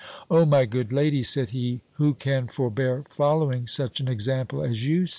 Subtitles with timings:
[0.31, 5.05] "O my good lady," said he, "who can forbear following such an example as you
[5.05, 5.09] set?